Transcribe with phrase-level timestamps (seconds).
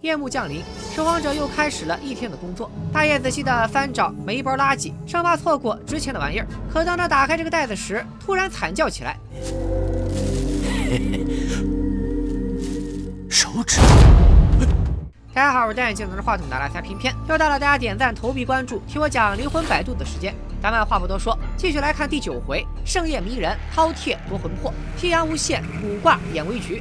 [0.00, 0.62] 夜幕降临，
[0.94, 6.46] 守望者又开始了一天的工作，大爷仔细的翻找每一包垃圾，生怕错过值钱的玩意儿。
[6.72, 9.16] 可当他打开这个袋子时，突然惨叫起来。
[13.28, 13.80] 手指。
[15.34, 20.32] 大家好，我是戴眼镜拿着话筒的来财偏偏，又到了大家点赞、投币、关注、听我讲灵魂摆渡的时间。
[20.62, 26.80] 咱们话不多说，继续来看第九回：盛夜迷人，饕餮夺魂魄；夕阳无限，卜卦演危局。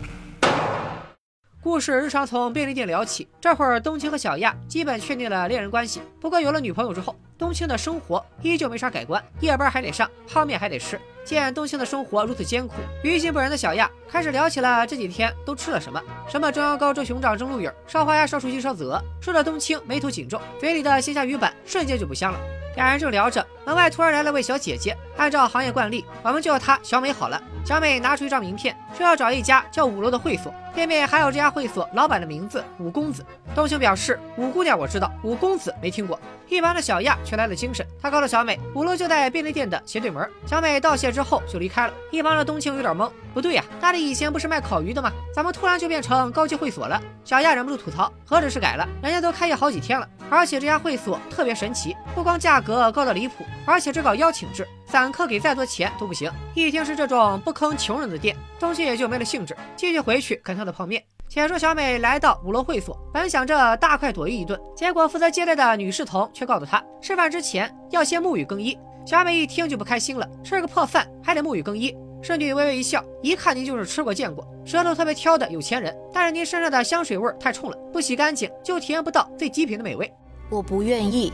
[1.63, 6.01] 故事日常从便利店聊起，这会儿冬青和小亚基本确定了恋人关系。
[6.21, 10.99] 不过有了女朋友之后，冬青的生活依旧没啥改观，夜班还得上，泡面还得吃。
[11.25, 22.39] 见冬青的生活如此艰苦，于心不忍的小亚开始聊起了这几天都吃了什么，什么蒸羊羔、蒸熊掌、蒸鹿尾、烧花鸭、烧雏鸡、烧子鹅，说着冬青眉头紧皱，嘴里的鲜虾鱼板瞬间就不香了。
[22.75, 27.41] 两人正聊着，门外突然来了位小姐姐，按照行业惯例，我们叫她小美好了。
[27.65, 33.25] 小美拿出一张名片，说要找一家叫五楼的会所，店面还有这家会所老板的名字五公子。
[33.55, 36.19] 冬青表示五姑娘我知道，五公子没听过。
[36.47, 40.29] 一旁的小亚却来了精神，他告诉小美五楼就在便利店的斜对门。
[40.45, 41.93] 小美道谢之后就离开了。
[42.11, 45.11] 一旁的冬青有点懵，不对呀，那里以前不是卖烤鱼的吗？
[45.33, 47.01] 怎么突然就变成高级会所了？
[47.25, 54.67] 小亚忍不住吐槽，何止是改了，人家都开业好几天了，而且这家会所特别神奇，不光价格高的离谱，而且只搞邀请制。
[54.85, 61.01] 散客给再多钱都不行，一听是这种不坑穷人的店，冬青也就没了兴致，继续回去啃他的泡面。
[61.29, 68.77] 且说小美来到五楼会所，本想着大快朵颐一顿，结果负责接待的女侍童却告诉她，吃饭之前要先沐浴更衣。
[69.05, 71.95] 小美一听就不开心了，吃个破饭还得沐浴更衣。
[72.21, 80.11] 侍女微微一笑，一看您就是吃过见过，舌头特别挑的有钱人，但是您身上的香水味太冲了，不洗干净就体验不到最极品的美味。
[80.49, 81.33] 我不愿意，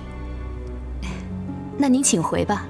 [1.77, 2.65] 那您请回吧。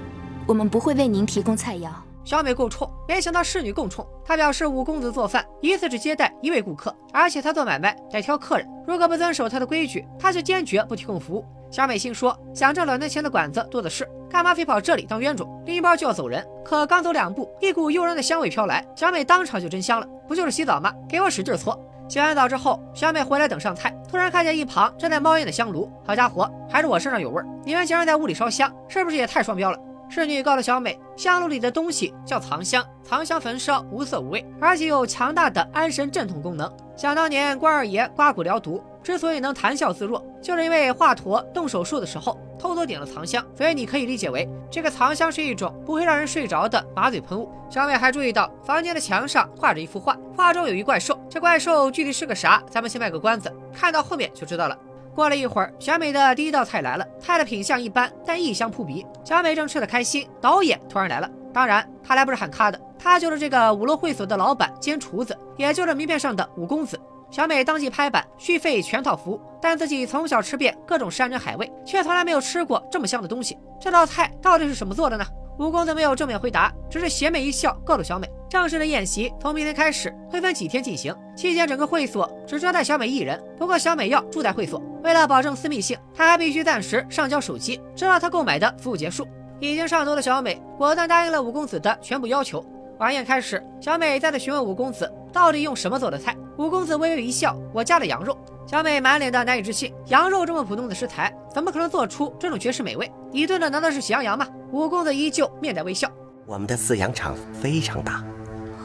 [0.46, 1.88] 我们不会为您提供菜肴。
[2.24, 4.06] 小美够冲，没想到侍女更冲。
[4.24, 11.44] 她表示五公子做饭一次只接待一位顾客，而且她做买卖得挑客人，如果不遵守她的规矩，她就坚决不提供服务。
[11.70, 15.62] 小美心说，想挣两年钱的馆子多的是，干嘛非跑这里当冤种？
[15.66, 20.06] 拎包就要走人，可刚走两步，一股诱人的香味飘来，小美当场就真香了。
[20.26, 20.92] 不就是洗澡吗？
[21.08, 21.78] 给我使劲搓。
[22.08, 25.90] 洗完澡之后，小美回来等上菜，突然看见一旁正在冒烟的香炉。
[26.06, 27.46] 好家伙，还是我身上有味儿！
[27.64, 29.78] 你们竟然在屋里烧香，是不是也太双标了？
[30.14, 36.72] 侍女告诉小美，香炉里的东西叫藏香，藏香焚烧无色无味，而且有强大的安神镇痛功能。
[36.96, 47.50] 想当年关二爷刮骨疗毒之所以能谈笑自若，就是因为华佗动手术的时候偷偷点了藏香，所以你可以理解为这个藏香是一种不会让人睡着的麻醉喷雾。
[47.68, 54.78] 小美还注意到房间的墙上挂着一幅画，画中有一怪兽，这怪兽具体是个啥，咱们先卖个关子，看到后面就知道了。
[55.14, 59.06] 过了一会儿，小美的第一道菜来了，菜的品相一般，但异香扑鼻。
[59.22, 61.30] 小美正吃得开心，导演突然来了。
[61.52, 67.00] 当然，他来不是喊咖的，他就是这个五楼会所的老板兼厨子，也就是名片上的五公子。
[67.30, 73.56] 小美当即拍板续费全套服务，但自己从小吃遍各种山珍海味，却从来没有吃过这么香的东西。
[73.80, 75.24] 这道菜到底是什么做的呢？
[75.60, 78.28] 五公子没有正面回答，只是邪魅一笑，告诉小美。
[78.48, 83.42] 正式的宴席从明天开始会分几天进行，期间整个会所只招待小美一人。
[83.58, 89.26] 不过小美要住在会所，为了保证私密性，她还必须暂时上交手机，直到她购买的服务结束。
[89.60, 92.64] 已经上头的小美果断答应了五公子的全部要求。
[92.98, 96.36] 晚宴开始，小美再次询问五公子到底用什么做的菜。
[96.58, 103.10] 五公子微微一笑：“我加了羊肉。”小美满脸的难以置信，羊肉这么普通的食材，怎么可能做出这种绝世美味？
[103.32, 104.46] 你炖的难道是喜羊羊吗？
[104.70, 106.08] 五公子依旧面带微笑
[106.46, 108.22] ：“我们的饲养场非常大。”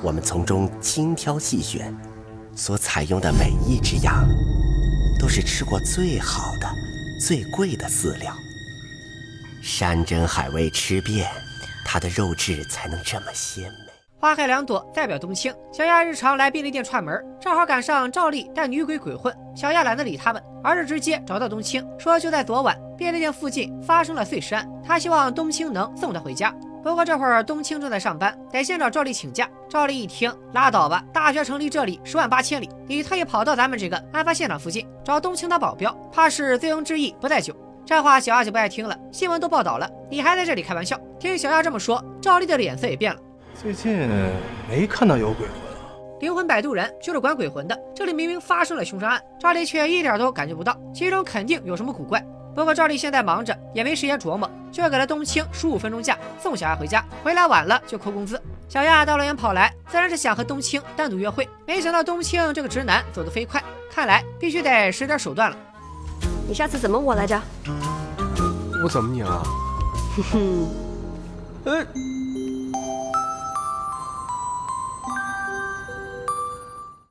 [0.01, 1.93] 我们从中精挑细选，
[2.55, 4.25] 所采用的每一只羊，
[5.19, 6.67] 都是吃过最好的、
[7.19, 8.33] 最贵的饲料。
[9.61, 11.29] 山珍海味吃遍，
[11.85, 13.91] 它的肉质才能这么鲜美。
[14.21, 15.53] 花开两朵，代表冬青。
[15.73, 19.35] 小亚日常来便利店串门，正好赶上赵丽带女鬼鬼混。
[19.53, 26.53] 小亚懒得理他们，而是直接找到冬青，说就在昨晚，便利店附近发生了碎尸案，他希望冬青能送他回家。
[26.81, 29.49] 不过这会儿冬青正在上班，得先找赵丽请假。
[29.67, 37.55] 赵丽一听，拉倒吧，大学城离这里十万八千里，你特意跑到咱们这个案发现场附近找冬青当保镖，怕是醉翁之意不在酒。
[37.85, 40.99] 这话小亚就不爱听了，新闻都报道了，你还在这里开玩笑？
[41.19, 43.19] 听小亚这么说，赵丽的脸色也变了。
[43.55, 44.07] 最近
[44.69, 45.55] 没看到有鬼魂
[46.21, 52.23] 灵魂摆渡人就是管鬼魂的，这里明明发生了凶杀案，赵丽却一点都感觉不到，其中肯定有什么古怪。
[52.59, 57.01] 不过赵丽现在忙着，也没时间琢磨，就给了冬青十五分钟假，送小亚回家。
[57.23, 58.39] 回来晚了就扣工资。
[58.67, 61.47] 小亚大老远跑来，自然是想和冬青单独约会。
[61.65, 65.55] 没想到冬青这个直男走得飞快，看来必须得使点手段了。
[66.49, 67.41] 你上次怎么我来着？
[68.83, 69.41] 我怎么你了？
[70.17, 70.69] 哼哼，
[71.63, 71.87] 呃。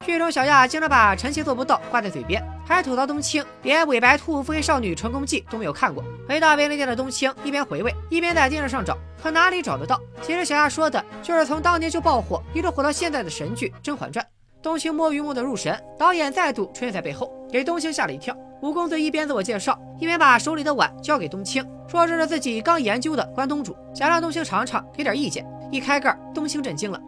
[0.09, 2.43] 剧中小亚经常把臣妾做不到挂在嘴边。
[2.67, 6.03] 还吐槽冬青连《伪白兔腹黑少女成功记》都没有看过。
[6.27, 10.01] 回到便利店的冬青一边回味，一边在电视上找，可哪里找得到？
[10.23, 14.25] 其实小亚说的就是从当年就爆火，一直火到现在的神剧《甄嬛传》。
[14.63, 18.35] 冬青摸鱼摸得入神，导演再度出现在背后，给冬青吓了一跳。
[18.63, 25.47] 吴公子一边自我介绍，一边把手里的碗交给冬青，说这是自己刚研究的关东煮，想让冬青尝尝，给点意见。
[25.71, 26.99] 一开盖，冬青震惊了。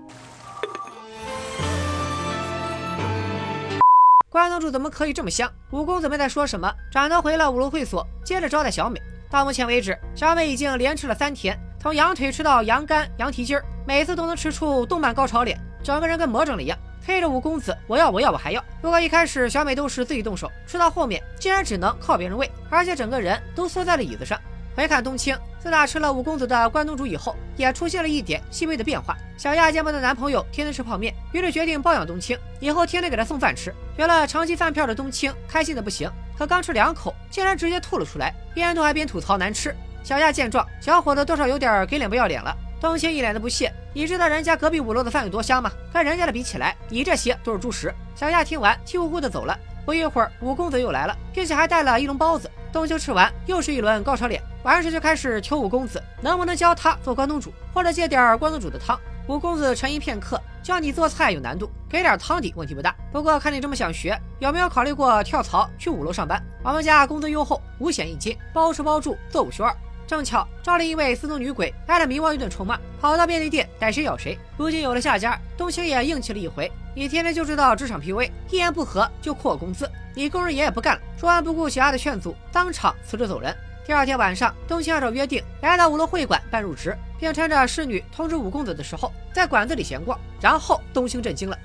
[4.31, 5.53] 关东煮怎么可以这么香？
[5.73, 9.03] 五公子没再说什么，转头回了五楼会所，接着招待小美。
[9.29, 18.65] 到目前为止，小美已经连吃了三天，从羊腿吃到羊肝、羊蹄筋儿，每次都能吃出动漫高潮脸，整个人跟魔怔了一样，催着五公子我要我要我还要。
[18.81, 24.41] 不过一开始小美都是自己动手，吃到后面竟然只能靠别人喂，而且整个人都缩在了椅子上。
[24.77, 29.17] 回看冬青，自打吃了五公子的关东煮以后，也出现了一点细微的变化。
[29.37, 33.75] 小亚见不得男朋友天天吃泡面，于是决定包养冬青，以后天天给他送饭吃。
[33.97, 39.75] 学了长期饭票的冬青开心的不行，可刚吃两口，竟然直接吐了出来，边吐还边吐槽难吃。
[40.03, 42.57] 小亚见状，小伙子多少有点给脸不要脸了。
[42.81, 45.71] 冬青一脸的不屑：“你知道人家隔壁五楼的饭有多香吗？
[45.93, 49.59] 跟人家的比起来，你这些都是猪食。”小亚听完，气呼呼的走了。
[49.85, 52.51] 不一会儿，五公子又来了，并且还带了一笼包子。
[52.73, 54.43] 冬青吃完，又是一轮高潮脸。
[54.63, 58.99] 完事就开始求五公子能不能教他做关东煮，或者借点关东煮的汤。
[59.27, 62.95] 五公子沉吟片刻，教你做菜有难度，给点汤底问题不大。
[63.13, 66.43] 不过看你这么想学，有没有考虑过跳槽去五楼上班？
[66.63, 69.75] 我们家工资优厚，五险一金，包吃包住，做五休二。
[70.07, 74.37] 正巧赵丽因为私通女鬼挨了冥王一顿臭骂，跑到便利店逮谁咬谁。
[74.57, 76.71] 如今有了下家，冬青也硬气了一回。
[76.97, 81.03] 你天天就知道职场 PUA，一言不合就扣我工资，你工人爷也不干了。
[81.17, 83.57] 说完不顾小丫的劝阻，当场辞职走人。
[83.87, 90.19] 第二天晚上，冬青按照约定来到五楼会馆办入职，并趁着侍女通知五公子的时候，在馆子里闲逛。
[90.41, 91.59] 然后冬青震惊了。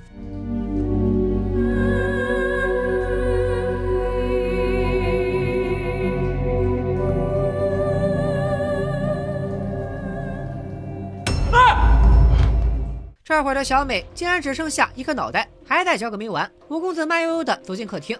[13.24, 16.50] 这会儿的小美竟然只剩下一颗脑袋，还在嚼个没完。
[16.70, 18.18] 五公子慢悠悠的走进客厅，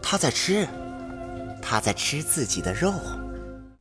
[0.00, 0.68] 他在吃，
[1.60, 2.92] 他在吃自己的肉。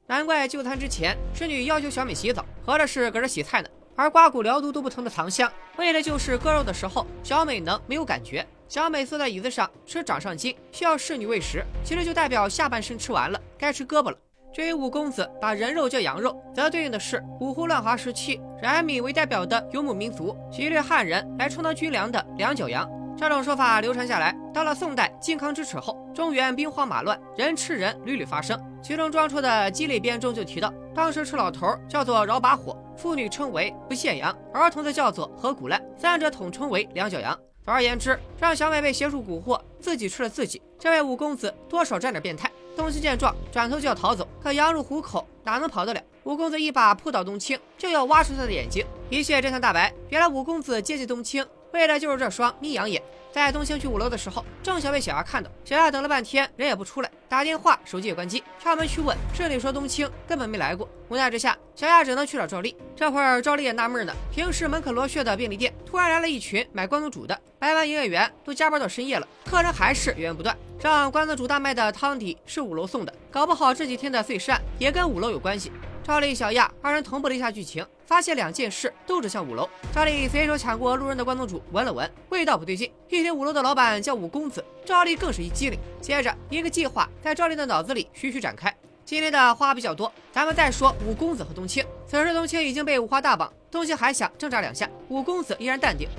[0.07, 3.69] 难怪就餐之前，侍女要求小美洗澡，合着是搁这洗菜呢。
[3.95, 8.45] 而刮骨疗毒都不疼的糖香，为的就是割肉的时候小美能没有感觉。
[8.67, 14.17] 小美坐在椅子上吃掌上筋，需要侍女喂食，其实就代表下半身吃完了，该吃胳膊了。
[14.53, 22.89] 至于五公子把人肉叫羊肉，则对应的是五胡乱华时期冉米为代表的游牧民族劫掠汉人来充当军粮的两脚羊。
[23.19, 28.57] 这种说法流传下来，到了宋代靖康之耻后，中原兵荒马乱，人吃人屡屡发生。
[28.81, 37.37] 其中装出的鸡肋编中就提到，当时吃老头叫做饶把火，妇女称为不献羊，儿童则叫做何骨烂，三者统称为两脚羊。
[37.63, 42.49] 总而言之，让小美被邪术蛊惑，自己吃了自己，这位五公子多少沾点变态。
[42.75, 46.01] 冬青见状，转头就要逃走，可羊入虎口，哪能跑得了？
[46.23, 48.85] 五公子一把扑倒冬青，就要挖出他的眼睛。
[49.09, 53.01] 一切真相大白，原来五公子接近冬青，为的就是这双眯羊眼。
[53.31, 55.51] 在冬青去五楼的时候，正巧被小亚看到。
[55.63, 60.89] 小亚等了半天，人也不出来，打电话手机也关机，敲门去问，这里说冬青根本没来过。
[61.09, 62.75] 无奈之下，小亚只能去找赵丽。
[62.95, 70.57] 这会儿赵丽也纳闷呢，平时门可罗雀的便利店，突然来了一群买关东煮的，百万营业员都加班到深夜了，客人还是源源不断。
[70.81, 75.71] 让关东煮大卖的汤底是五楼送的，搞不好这几天的碎尸案也跟五楼有关系。
[76.03, 79.69] 赵丽、小亚二人同步了一下剧情，发现两件事都指向五楼。
[79.93, 82.91] 赵丽随手抢过路人的关东煮，闻了闻，味道不对劲。
[83.07, 85.79] 一听五楼的老板叫五公子，赵丽更是一激灵。
[86.01, 88.75] 接着，一个计划在赵丽的脑子里徐徐展开。
[89.05, 91.85] 今天的话比较多，咱们再说五公子和冬青。
[92.07, 96.09] 此时冬青已经被五花大绑，冬青还想挣扎两下，五公子依然淡定。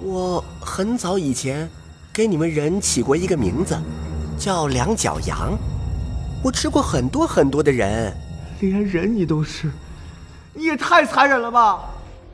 [0.00, 1.68] 我很早以前
[2.14, 3.76] 给你们人起过一个名字。
[4.38, 5.58] 叫两脚羊，
[6.44, 8.16] 我吃过很多很多的人，
[8.60, 9.68] 连人你都吃，
[10.52, 11.90] 你也太残忍了吧！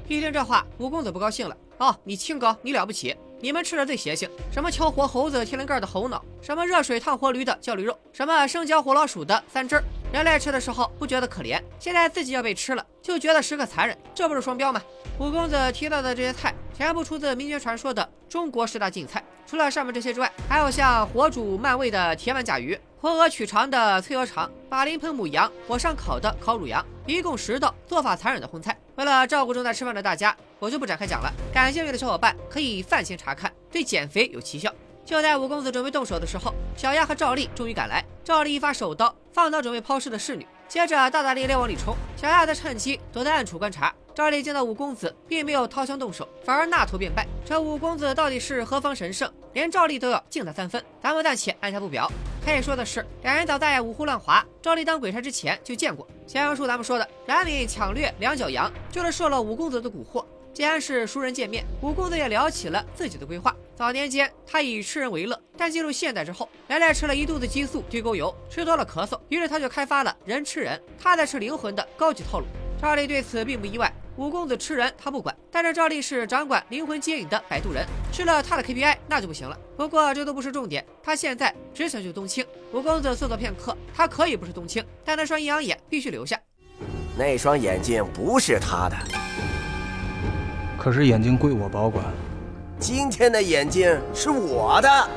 [0.08, 1.54] 一听这话，吴公子不高兴了。
[1.78, 9.84] 哦，你清高，你了不起，你们吃的最邪性，什么敲活猴子天灵盖的猴脑，什么热水烫活驴的叫驴肉，什么生嚼活老鼠的三汁儿。
[10.12, 14.80] 人类吃的时候不觉得可怜，现在自己要被吃了，就觉得时刻残忍，这不是双标吗？
[15.18, 19.22] 吴公子提到的这些菜，全部出自民间传说的中国十大禁菜。
[19.46, 28.76] 除了上面这些之外，还有像火煮慢味的铁板甲鱼、活鹅取肠的脆鹅肠、把鳞喷母羊、火上烤的烤乳羊，一共十道做法残忍的荤菜。
[28.96, 31.32] 为了照顾正在吃饭的大家，我就不展开讲了。
[31.52, 34.72] 感兴趣的小伙伴可以饭前查看，对减肥有奇效。
[35.04, 38.04] 就在五公子准备动手的时候，小亚和赵丽终于赶来。
[38.24, 41.94] 赵丽一发手刀放倒准备抛尸的侍女，接着大大咧咧往里冲。
[42.16, 43.94] 小亚则趁机躲在暗处观察。
[44.12, 47.24] 赵丽见到五公子并没有掏枪动手，反而纳头便拜。
[47.44, 49.30] 这五公子到底是何方神圣？
[49.52, 50.82] 连赵丽都要敬他三分。
[51.00, 52.10] 咱们暂且按下不表。
[52.46, 56.06] 可以说的是，两人早在五湖乱华、赵丽当鬼差之前就见过。
[56.28, 60.24] 前文书咱们说的冉闵抢掠两角羊，就是受了五公子的蛊惑。
[60.54, 63.52] 既然是熟人见面，五公子也聊起了自己的规划。
[63.74, 72.46] 早年间，他以吃人为乐，但进入现代之后，来来吃了一肚子激素地沟油，吃多了咳嗽，于是他就开发了人吃人，他在吃灵魂的高级套路。
[72.80, 79.58] 赵丽对此并不意外，五公子吃人他不管，但是赵丽是掌管灵魂接引的摆渡人，吃了他的 KPI 那就不行了。
[79.76, 82.44] 不过这都不是重点，他现在只想救冬青。
[82.72, 86.40] 五公子思索片刻，他可以不是冬青，但那双阴阳眼必须留下。
[87.18, 88.96] 那双眼睛不是他的。
[90.78, 92.04] 可是眼睛归我保管。
[92.78, 95.08] 今天的眼睛是我的。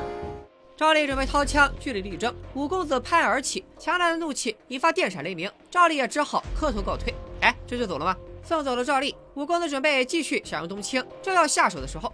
[0.76, 7.14] 赵丽准备掏枪据理力争，五公子拍案而起，强大的怒气引发电闪雷鸣，赵丽也只好磕头告退。
[7.40, 8.16] 哎，这就走了吗？
[8.42, 12.12] 送走了赵丽，五公子准备继续享用冬青，正要下手的时候，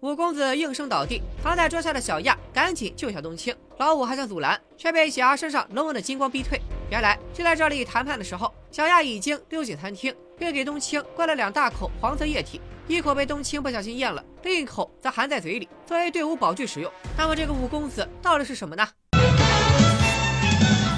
[0.00, 6.60] 五公子应声倒地，躺在桌下的小亚赶紧救下冬青，老五还想阻拦，却被小亚身上浓浓的金光逼退。
[6.90, 16.92] 原来就在这里谈判的时候，小亚已经溜进餐厅，并给冬青灌了两大口黄色液体，一口被冬青不小心咽了，另一口则含在嘴里，作为队伍宝具使用。
[17.16, 18.86] 那么这个五公子到底是什么呢？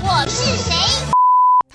[0.03, 0.96] 我是谁？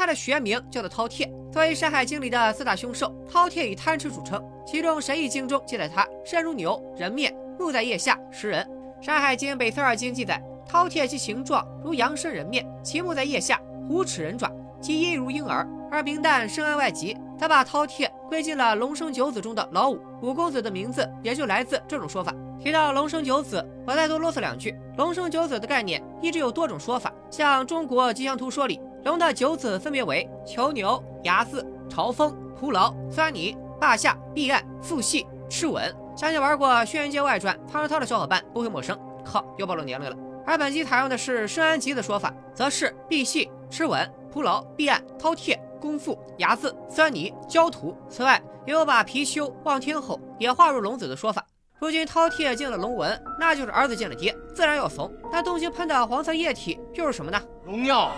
[0.02, 1.30] 他的学名叫做饕餮。
[1.52, 4.44] 作为《山海经》里的四大凶兽，饕餮以贪吃著称。
[4.66, 8.68] 其中《神异经》中记载他身如牛，人面，怒在腋下，食人。
[9.06, 15.70] 《山海经·北次二经》记载，饕餮其形状如羊身人面，其目在腋下，虎齿人爪，其音如婴儿。
[15.92, 20.00] 而明旦深谙外籍，他把饕餮归进了龙生九子中的老五。
[20.24, 22.34] 五公子的名字也就来自这种说法。
[22.60, 24.76] 提到龙生九子，我再多啰嗦两句。
[24.98, 35.94] 龙生九子的概念一直有多种说法，像《中国吉祥图说》里，龙的九子分别为囚牛、睚眦、朝风、蒲牢、狻猊、霸下、避案、负系、螭吻。
[36.16, 38.98] 相信玩过《轩辕剑外传》唐朝的小伙伴不会陌生。
[39.24, 40.16] 靠，又暴露年龄了。
[40.46, 45.58] 而本集采用的是圣安吉的说法，则是避系、螭吻、蒲牢、避案、饕餮。
[45.80, 47.98] 功夫、睚眦、狻猊、焦土。
[48.08, 51.44] 此外，也有把貔貅、望天后也划入龙子的说法。
[51.80, 55.12] 如今饕餮进了龙纹，那就是儿子见了爹，自然要怂。
[55.32, 57.42] 那东京喷的黄色液体又是什么呢？
[57.66, 58.12] 龙尿。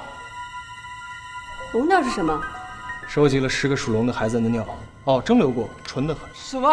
[1.74, 2.40] 龙尿是什么？
[3.08, 4.64] 收集了十个属龙的孩子的尿，
[5.06, 6.22] 哦，蒸馏过，纯的很。
[6.32, 6.70] 什么？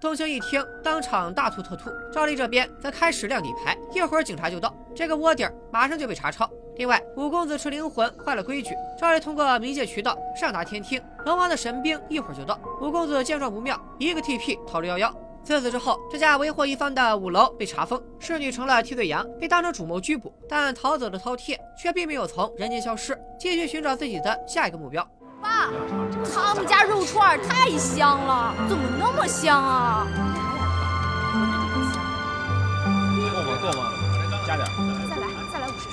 [0.00, 1.90] 东青一听，当场大吐特吐。
[2.10, 6.48] 赵丽这边则开始亮底牌，一会儿警察就到，这个窝底儿马上就被查抄。
[6.76, 12.58] 另外，五公子吃灵魂坏了规矩，赵丽通过冥界渠道上达天听，龙王的神兵一会儿就到。
[12.80, 15.12] 五公子见状不妙，一个 TP 逃之夭夭。
[15.48, 20.30] 自此之后，这家为祸一方的五楼被查封，侍女成了替罪羊，被当成主谋拘捕。
[20.46, 25.02] 但逃走的饕餮却并没有从人间消失，继续寻找自己的下一个目标。
[25.40, 25.70] 爸，
[26.34, 30.06] 他们家肉串太香了，怎么那么香啊？
[33.32, 33.58] 够吗？
[33.62, 33.90] 够吗？
[34.46, 34.68] 加点。
[35.08, 35.88] 再来，再来五十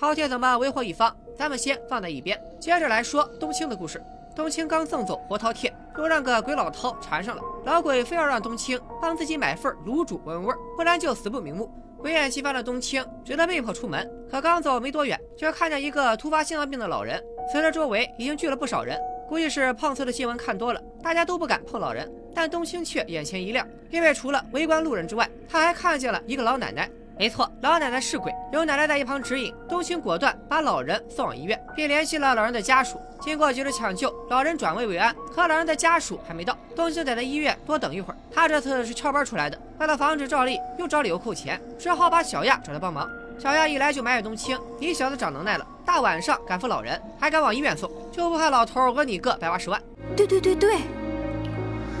[0.00, 0.14] 串。
[0.14, 1.14] 饕餮怎么为祸一方？
[1.36, 4.02] 咱们先放在一边，接着来说冬青的故事。
[4.38, 11.68] 冬青刚送走活饕餮，又让个鬼老饕缠上了，老鬼非要让冬青帮自己买份卤煮闻闻味儿，不然就死不瞑目。
[11.98, 17.20] 鬼眼齐发的冬青只得被迫出门，可刚走没多远，就看见一个突发心脏病的老人。
[17.52, 18.96] 此时周围已经聚了不少人，
[19.28, 22.08] 估计是碰瓷的新闻看多了，大家都不敢碰老人。
[22.32, 26.88] 但冬青却眼前一亮，因为除了围观路人之外，他还看见了一个老奶奶。
[27.18, 33.00] 没错，老奶奶是鬼，有奶奶在一旁指引，冬青果断把老人送往医院，并联系了老人的家属。
[33.20, 35.12] 经过及时抢救，老人转危为安。
[35.34, 38.16] 可老人的家属还没到，冬青得在医院多等一会儿。
[38.32, 43.08] 他这次是翘班出来的，为了防止赵丽又找理由扣钱，只好把小亚找来帮忙。
[43.36, 49.82] 小亚一来就埋怨冬青：“你小子长能耐了，大晚上赶赴老人，还敢往医院送，就不怕老头讹你个百八十万？”
[50.16, 50.76] 对对对对，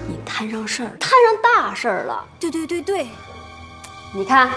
[0.06, 2.24] 你摊上事儿，摊上大事儿了。
[2.38, 3.08] 对对对对，
[4.14, 4.48] 你看。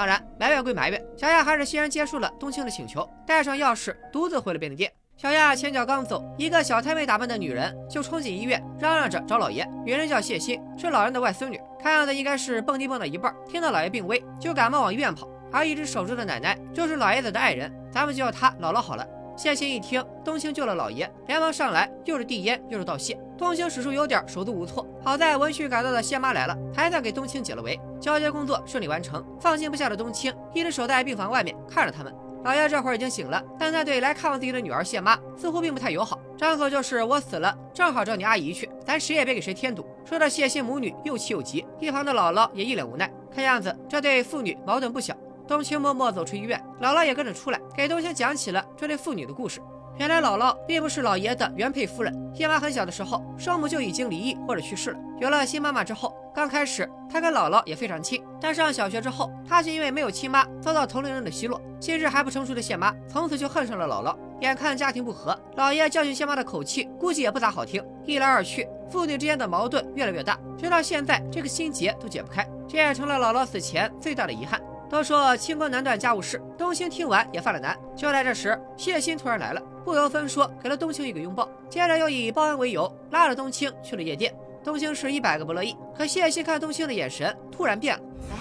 [0.00, 4.90] 当然，埋怨归埋怨，小亚还是欣然接受了冬青的请求，带上钥匙，独自回了便利店。
[5.14, 9.62] 小亚前脚刚走，一个小太妹打扮的女人就冲进医院，嚷嚷着找老爷。
[9.84, 15.28] 女人叫谢欣，是老人的外孙女，看样子应该是蹦迪蹦到一半，听到老爷病危，就赶忙往医院跑。
[15.52, 19.06] 而一直守着的奶奶，就是老爷子的爱人，咱们就叫她姥姥好了。
[19.36, 23.20] 谢欣一听冬青救了老爷，连忙上来，又是递烟又是道谢。
[23.40, 27.80] 冬青使出有点手足无措，好在闻讯赶到的谢妈来了，还算给冬青解了围。
[27.98, 32.14] 交接工作顺利完成，放心不下的冬青一直守在病房外面看着他们。
[32.44, 39.86] 老爷这会儿已经醒了，但他对来看望自己的女儿谢妈似乎并不太友好，张口就是我死了，正好找你阿姨去，咱谁也别给谁添堵。
[40.04, 45.16] 说着谢欣母女又气又急，一旁的姥姥也一脸无奈，看样子这对父女矛盾不小。
[45.48, 49.62] 冬青默默走出医院，姥姥也跟着出来，给冬青讲起了这对父女的故事。
[50.00, 52.10] 原来姥姥并不是老爷的原配夫人。
[52.36, 54.98] 叶妈很小的时候，生母就已经离异或者去世了。
[55.18, 61.60] 有了新妈妈之后，刚开始她跟姥姥也非常亲，但上小学之后，她却因为没有亲妈，遭到同龄人的奚落。
[61.80, 64.16] 心智还不成熟的谢妈，从此就恨上了姥姥。
[64.40, 67.84] 眼看家庭不和，老爷教训谢妈的口气估计也不咋好听。
[68.06, 74.58] 一来二去，父女之间的矛盾越来越大，直到现在这个心结都解不开，这也成了姥姥死前最大的遗憾。
[74.88, 77.78] 都说清官难断家务事，冬青听完也犯了难。
[77.94, 84.34] 就在这时，谢欣突然来了，不由分说给了冬青一个拥抱，接着又以报恩为由拉着冬青去了夜店。
[84.62, 88.02] 冬青是一百个不乐意，可谢欣看冬青的眼神突然变了。
[88.30, 88.36] 哎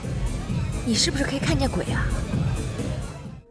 [0.86, 2.04] 你是不是可以看见鬼啊？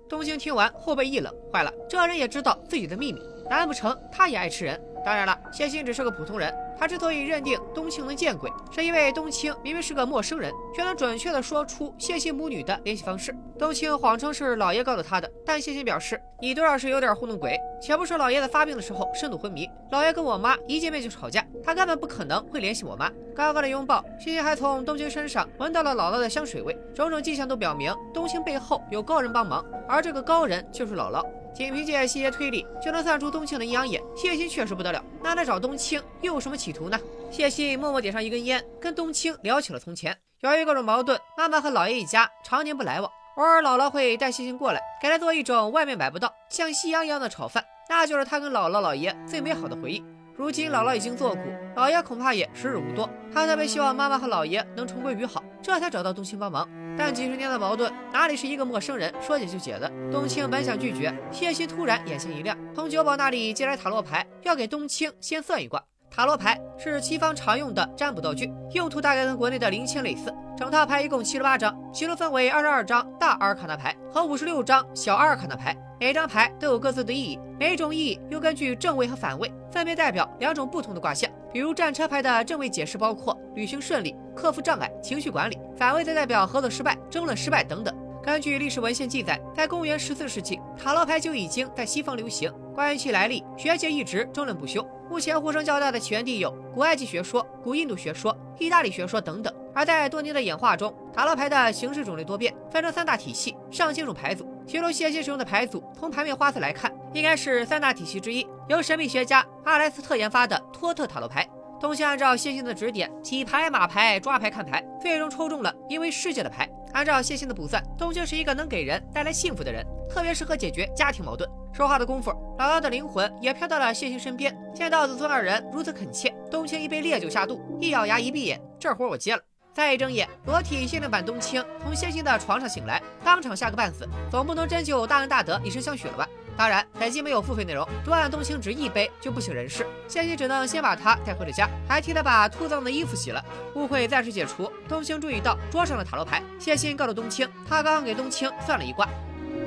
[0.08, 4.80] 冬青听完后背一冷，坏了，这人也知道自己的秘密，难不成他也爱吃人？
[5.04, 6.52] 当然了，谢欣只是个普通人。
[6.78, 13.34] 他之所以认定冬青能见鬼，是因为冬青明明是个陌生人，却能准确的说出谢欣母女的联系方式。
[13.58, 17.58] 冬青谎称是老爷告诉他的，但谢欣表示，你多少是有点糊弄鬼。
[17.82, 23.10] 且不说老爷子发病的时候深度昏迷，老爷跟我妈一见面就吵架，他根本不可能会联系我妈。
[23.34, 31.24] 刚刚的拥抱，谢欣还从冬青身上闻到了姥姥的香水味，种种迹象都表明冬青背后有高人帮忙，而这个高人就是姥姥。
[31.54, 35.02] 仅凭借细节推理就能算出冬青的阴阳眼，谢欣确实不得了。
[35.20, 37.00] 那来找冬青又有什么情企图呢？
[37.30, 40.14] 谢欣默默点上一根烟，跟冬青聊起了从前。
[40.40, 43.10] 由于各种矛盾，妈妈和姥爷一家常年不来往。
[43.36, 50.04] 偶尔姥姥会带谢欣过来，给他做一种外面买不到、像夕阳一样的炒饭，那就是他跟姥姥姥爷最美好的回忆。
[50.36, 51.40] 如今姥姥已经作古，
[51.74, 53.08] 姥爷恐怕也时日无多。
[53.32, 56.68] 他特别希望妈妈和姥爷能重归于好，这才找到冬青帮忙。
[56.98, 59.90] 但几十年的矛盾，哪里是一个陌生人说解就解的？
[60.12, 65.82] 冬青本想拒绝，谢欣突然眼前一亮，从酒保那里借来塔罗牌，要给冬青先算一卦。
[66.18, 70.34] 塔罗牌是西方常用的占卜道具，用途大概跟国内的灵签类似。
[70.56, 81.30] 整套牌一共七十八张，其中分为二十二张大阿尔卡纳牌和五十六张小阿尔卡纳牌，每张牌都有各自的意义，每种意义又根据正位和反位，分别代表两种不同的卦象。
[81.52, 87.94] 比如战车牌的正位解释包括旅行顺利、克服障碍、情绪管理；反位则代表合作失败、争论失败等等。
[88.24, 92.52] 根据历史文献记载，在公元十四世纪，塔罗牌就已经在西方流行。
[92.74, 94.84] 关于其来历，学界一直争论不休。
[95.08, 99.52] 目前呼声较大的起源地有古埃及学说、古印度学说、意大利学说等等。
[99.74, 104.46] 而在多年的演化中，塔罗牌的形式种类多变，分成三大体系，上千种牌组。
[104.66, 111.48] 其中谢金使用的牌组，从牌面花色来看，应该是三大体系之一，由神秘学家阿莱斯特研发的托特塔罗牌。
[111.80, 116.68] 东西按照谢欣的指点，起牌、码牌、抓牌、看牌，最终抽中了因为世界的牌。
[116.92, 121.48] 按照谢欣的卜算，冬青是一个能给人带来幸福的人，特别适合解决家庭矛盾。
[121.72, 124.56] 说话的功夫，姥姥的灵魂也飘到了谢欣身边。
[124.74, 129.42] 见到子孙二人如此恳切，冬青一杯烈酒下肚，一咬牙一闭眼，这活我接了。
[129.72, 134.08] 再一睁眼，裸体限量版冬青从谢欣的床上醒来，当场吓个半死。
[134.28, 136.26] 总不能真就大恩大德以身相许了吧？
[136.58, 139.86] 当然，本集没有付费内容，多按冬青只一杯就不省人事。
[140.08, 143.40] 谢欣只能先把他带回了家，还替他把秃脏的衣服洗了。
[143.76, 146.42] 误会暂时解除，冬青注意到桌上的塔罗牌。
[146.58, 149.08] 谢欣告诉冬青，他刚刚给冬青算了一卦。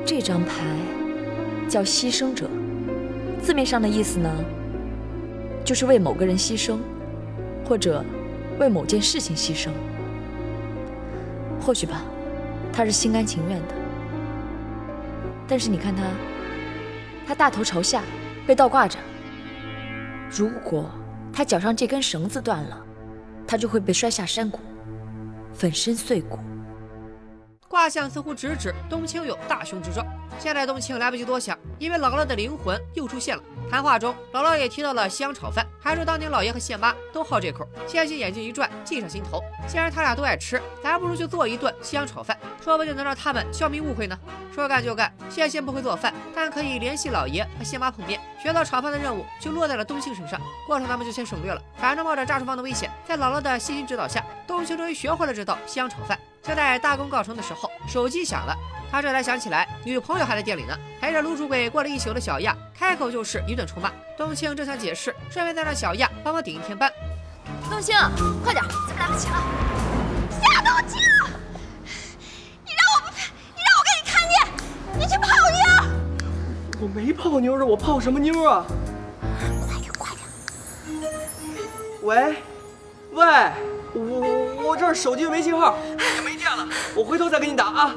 [0.06, 0.52] 这张牌
[1.70, 2.50] 叫牺牲者，
[3.42, 4.30] 字面上的意思呢，
[5.64, 6.78] 就是为某个人牺牲，
[7.66, 8.04] 或者
[8.60, 9.70] 为某件事情牺牲。
[11.62, 12.02] 或许吧，
[12.74, 13.76] 他是心甘情愿的。
[15.48, 16.04] 但是你看他。
[17.32, 18.04] 他大头朝下，
[18.46, 19.00] 被倒挂着。
[20.30, 20.92] 如果
[21.32, 22.78] 他脚上这根绳子断了，
[23.48, 24.60] 他就会被摔下山谷，
[25.54, 26.38] 粉身碎骨。
[27.70, 30.06] 卦象似乎直指冬青有大凶之兆。
[30.40, 33.42] 现在冬青来不及多想，因为姥姥的灵魂又出现了。
[33.70, 37.68] 谈话中，姥姥也提到了西洋炒饭，还说当年老爷和谢妈都好这口。
[37.88, 39.42] 谢欣眼睛一转，计上心头。
[39.68, 44.18] 既然他俩都爱吃，咱不如就做一顿西洋炒饭，说不定能让他们消弭误会呢。
[44.54, 48.20] 说干就干，谢欣不会做饭，但可以联系老爷和谢妈碰面。
[48.42, 51.62] 学到炒饭的任务就落在了冬青身上，过程咱们就先省略了。
[51.78, 56.20] 反正冒着炸厨房的危险，在姥姥的细心指导下，冬青终于学会了这道西洋炒饭。
[56.44, 58.56] 就在大功告成的时候，手机响了，
[58.92, 60.76] 他这才想起来女朋友还在店里呢。
[61.00, 63.92] 陪着卤煮鬼过了一宿的小亚，开口就是一顿臭骂。
[64.18, 66.92] 冬青正想解释，顺便再让小亚帮忙顶一天班。
[67.70, 67.96] 冬青，
[68.44, 69.36] 快点，咱们来不及了。
[70.32, 71.00] 夏冬青，
[72.66, 73.12] 你让我不，
[73.56, 74.34] 你让我给你看店，
[75.00, 75.62] 你去泡妞。
[76.82, 78.66] 我没泡妞啊，我泡什么妞啊？
[79.68, 80.22] 快点，快点。
[82.02, 82.36] 喂，
[83.12, 83.52] 喂。
[83.94, 85.76] 我我这儿手机没信号，
[86.16, 87.94] 也没电了，我回头再给你打啊。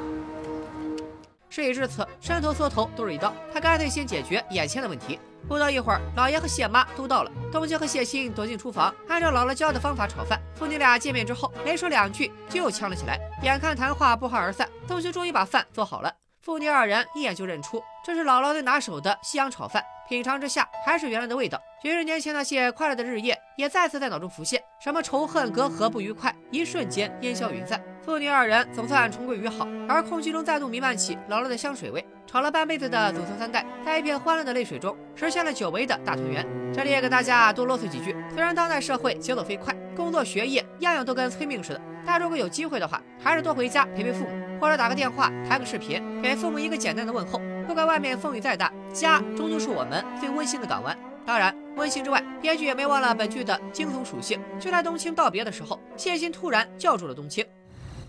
[1.48, 5.20] 事已至此，伸头缩头都是一刀，他干脆先解决眼前的问题。
[5.46, 7.30] 不到一会儿，老爷和谢妈都到了。
[7.52, 10.42] 东京和谢欣躲进厨房，按照姥姥教的方法炒饭。
[10.56, 13.20] 父女俩见面之后，没说两句就又呛了起来。
[13.44, 16.12] 眼看谈话不欢而散，东京终于把饭做好了。
[16.42, 21.58] 父女二人一眼就认出这是姥姥最拿手的西洋炒饭，品尝之下还是原来的味道。
[21.82, 27.82] 几十年前那些快乐的日夜也再次在脑中浮现，什么仇恨、隔阂、不愉快，一瞬间烟消云散。
[28.04, 32.06] 父女二人总算重归于好，而空气中再度弥漫起姥姥的香水味。
[32.26, 36.46] 炒了半辈子的祖孙三代，在一片欢乐的泪水中，实现了久违的大团圆。
[36.74, 47.40] 这里也给大家多啰嗦几句：虽然当代社会节奏飞快，工作学业样样都跟催命似的，但如果有机会的话，还是多回家陪陪父母，或者打个电话、拍个视频，给父母一个简单的问候。
[47.66, 50.96] 不管外面风雨再大，家终究是我们最温馨的港湾。
[51.27, 54.38] 当然，温馨之外，编剧也没忘了本剧的惊悚属性。
[54.61, 57.44] 就在冬青道别的时候，谢欣突然叫住了冬青。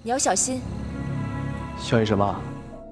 [0.04, 0.62] 你要小心，
[1.80, 2.36] 小心什么？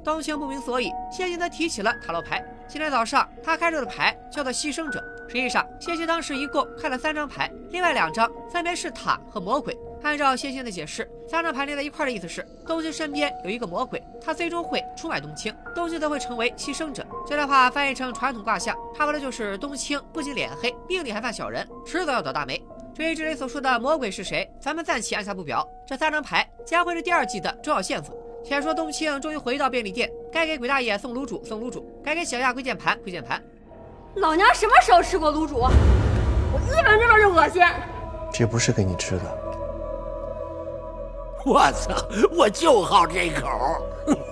[0.03, 2.43] 冬青不明所以，谢欣则提起了塔罗牌。
[2.67, 5.03] 今天早上他开出的牌叫做牺牲者。
[5.27, 9.77] 实际上，谢欣当时一共看了三张牌，另外两张分别是塔和魔鬼。
[10.03, 17.05] 按照星星的解释，三张牌连在一块的意思是，冬青身边有一个魔鬼，他最终会出卖冬青，冬青则会成为牺牲者。
[17.25, 22.61] 这段话翻译成传统卦象，差不多就是冬青不仅脸黑，命里还犯小人，迟早要倒大霉。
[22.93, 25.65] 至于这里所说的魔鬼是谁，咱们暂且按下不表。
[25.87, 28.13] 这三张牌将会是第二季的重要线索。
[28.45, 33.41] 且说冬青终于回到便利店，该给鬼大爷送卤煮送卤煮，该给小亚跪键盘跪键盘。
[34.15, 35.59] 老娘什么时候吃过卤煮？
[35.61, 37.63] 我一闻这味就恶心。
[38.33, 39.42] 这不是给你吃的。
[41.45, 41.93] 我操！
[42.31, 43.85] 我就好这口。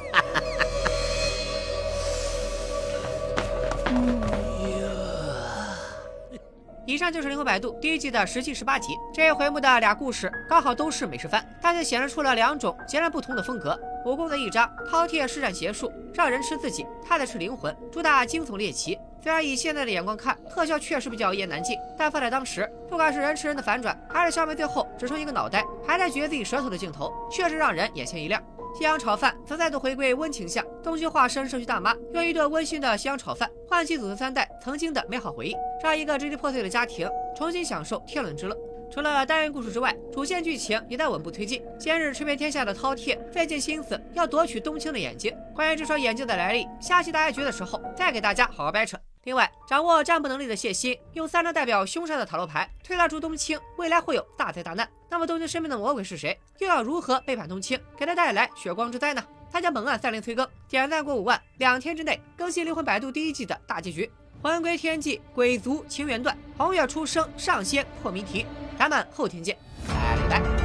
[6.86, 8.94] 以上就是《灵魂摆渡》第一季的十七、十八集。
[9.14, 13.78] 这一回目的俩故事刚好都是美食番，但却显示出了两种截然不同的风格。
[14.06, 18.98] 武功的一章，饕餮施展邪术，让人吃自己，他在吃灵魂，主打惊悚猎奇。
[19.24, 28.42] 虽然以现在的眼光看，特效确实比较一言难尽，但放在当时，不管是人吃人的反转，还是小美最后只剩一个脑袋，还在嚼自己舌头的镜头，确实让人眼前一亮。
[28.74, 38.56] 西洋炒饭则再度回归温情向，冬青化身社区大妈，用一顿温馨的西洋炒饭唤起祖孙三代曾经的美好回忆，让一个支离破碎的家庭重新享受天伦之乐。
[38.90, 41.62] 除了单元故事之外，主线剧情也在稳步推进。
[41.78, 48.98] 先是吃遍天下的饕餮费尽心思要夺取冬青的眼睛，关于这双眼睛的来历，下期大家绝的时候再给大家好好掰扯。
[49.24, 54.90] 另外，掌握占卜能力的谢欣用三张代表凶杀的塔罗牌推断出冬青未来会有大灾大难。
[55.10, 56.40] 那么，冬青身边的魔鬼是谁？
[56.60, 59.24] 又要如何背叛冬青，给他带来血光之灾呢？
[59.52, 64.10] 大家本案三连催更，点赞过五万，两天之内更新《灵魂摆渡》第一季的大结局。
[64.42, 68.46] 魂归天际，鬼族情缘断，红月出生，上仙破谜题。
[68.80, 69.56] 咱们后天见，
[69.88, 70.61] 拜拜。